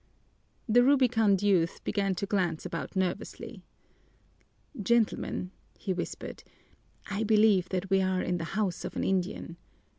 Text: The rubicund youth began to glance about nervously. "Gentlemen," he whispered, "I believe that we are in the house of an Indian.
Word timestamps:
The 0.67 0.81
rubicund 0.81 1.43
youth 1.43 1.83
began 1.83 2.15
to 2.15 2.25
glance 2.25 2.65
about 2.65 2.95
nervously. 2.95 3.61
"Gentlemen," 4.81 5.51
he 5.77 5.93
whispered, 5.93 6.43
"I 7.11 7.21
believe 7.23 7.69
that 7.69 7.91
we 7.91 8.01
are 8.01 8.23
in 8.23 8.39
the 8.39 8.45
house 8.57 8.83
of 8.83 8.95
an 8.95 9.03
Indian. 9.03 9.57